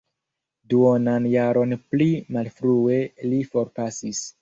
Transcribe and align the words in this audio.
Duonan 0.73 1.27
jaron 1.35 1.77
pli 1.93 2.09
malfrue 2.39 3.01
li 3.31 3.47
forpasis. 3.55 4.29